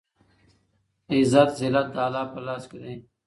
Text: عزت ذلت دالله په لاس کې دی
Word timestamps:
عزت 1.15 1.49
ذلت 1.61 1.87
دالله 1.95 2.23
په 2.33 2.39
لاس 2.45 2.63
کې 2.69 2.77
دی 2.83 2.95